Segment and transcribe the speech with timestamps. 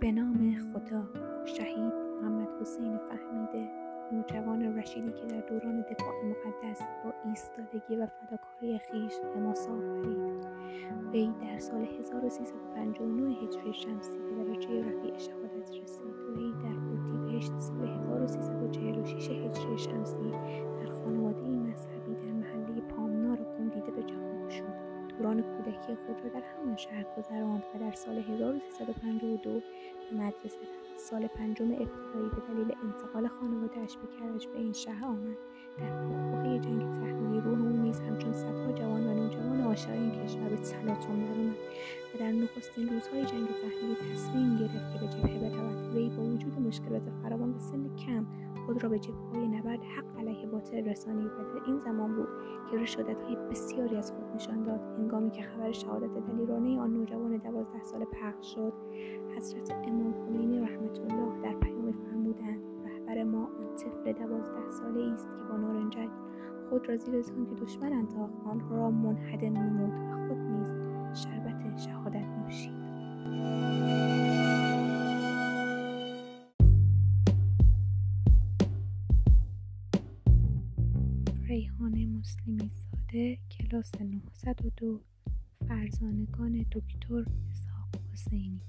[0.00, 1.02] به نام خدا
[1.44, 3.70] شهید محمد حسین فهمیده
[4.12, 10.46] نوجوان رشیدی که در دوران دفاع مقدس با ایستادگی و فداکاری خیش حماسه آفرید
[11.12, 16.14] وی در سال 1359 هجری شمسی به درجه رفیع شهادت رسید.
[16.36, 20.19] وی در اردیبهشت سال 1346 هجری شمسی
[25.20, 29.60] دوران کودکی خود را در همان شهر گذراند و در سال 1352
[30.10, 30.58] به مدرسه
[30.96, 35.36] سال پنجم ابتدایی به دلیل انتقال خانوادهاش به کرج به این شهر آمد.
[35.78, 40.48] در بحبوحه جنگ تحمیلی روح او نیز همچون صدها جوان و نوجوان عاشق این کشور
[40.48, 41.56] به تلاطم درآمد
[42.14, 46.49] و در نخستین روزهای جنگ تحمیلی تصمیم گرفت که به جبهه برود وی با وجود
[46.70, 48.26] مشکلات فراوان به سن کم
[48.66, 49.00] خود را به
[49.32, 52.28] های نبرد حق علیه باطل رسانید و در این زمان بود
[52.70, 54.80] که های بسیاری از خود نشان داد.
[54.80, 58.72] هنگامی که خبر شهادت دلیرانه آن نوجوان دوازده ساله پخش شد
[59.36, 65.28] حضرت امام خمینی رحمت الله در پیام فرمودند رهبر ما آن طفل دوازده ساله است
[65.28, 66.10] که با نارنجک
[66.68, 70.70] خود را زیر که دشمن انداخت آن را منهدم نمود و خود نیز
[81.50, 85.00] ریحان مسلمی زاده کلاس 902
[85.68, 88.60] فرزانگان دکتر اسحاق حسینی.